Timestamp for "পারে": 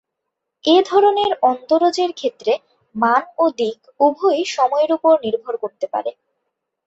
5.93-6.11